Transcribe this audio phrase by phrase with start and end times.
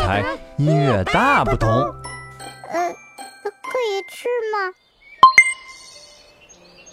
[0.00, 0.24] 台
[0.56, 1.68] 音乐大不同。
[1.70, 2.92] 呃，
[3.42, 4.72] 可以吃吗？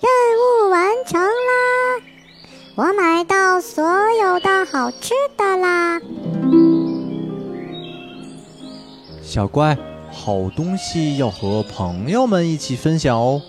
[0.00, 0.08] 任
[0.38, 2.02] 务完成啦！
[2.76, 6.00] 我买到所有的好吃的啦！
[9.22, 9.76] 小乖，
[10.10, 13.42] 好东西要和朋友们一起分享哦。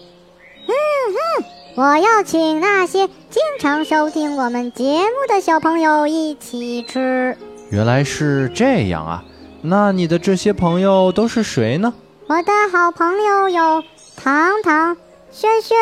[0.68, 0.74] 嗯
[1.14, 1.46] 哼，
[1.76, 7.38] 我要请那些经常收听我们节目的小朋友一起吃。
[7.70, 9.24] 原来是这样啊！
[9.64, 11.94] 那你的这些朋友都是谁呢？
[12.28, 13.84] 我的好朋友有
[14.16, 14.98] 糖糖、
[15.32, 15.78] 轩轩、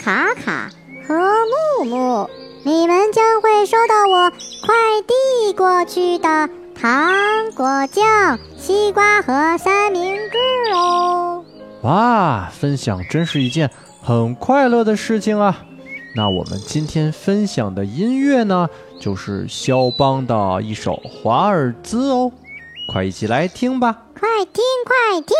[0.00, 0.70] 卡卡
[1.06, 1.14] 和
[1.78, 2.28] 木木，
[2.64, 4.74] 你们将会收到我快
[5.06, 7.14] 递过去的糖
[7.54, 11.44] 果酱、西瓜和三明治哦。
[11.82, 13.70] 哇，分享真是一件
[14.02, 15.64] 很快乐的事情啊！
[16.16, 18.68] 那我们今天分享的音乐呢，
[19.00, 22.32] 就是肖邦的一首华尔兹哦，
[22.90, 24.06] 快一起来听吧！
[24.18, 25.36] 快听，快听！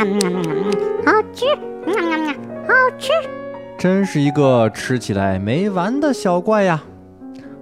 [0.00, 0.06] 好
[1.34, 1.44] 吃，
[2.66, 3.10] 好吃。
[3.78, 6.82] 真是一个吃起来没完的小怪呀！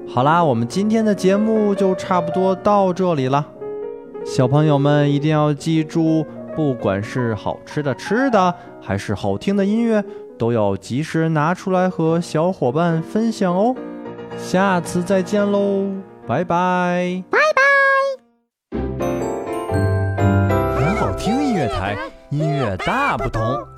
[0.06, 3.44] 好啦，我们今天的节目就差不多到这里了。
[4.24, 6.24] 小朋友们一定要记住，
[6.54, 10.04] 不管是好吃的吃的，还是好听的音乐，
[10.38, 13.74] 都要及时拿出来和小伙伴分享哦。
[14.36, 15.86] 下次再见喽，
[16.26, 17.22] 拜拜！
[17.30, 18.78] 拜拜！
[20.76, 21.96] 很好听音乐台，
[22.30, 23.77] 音乐大不同。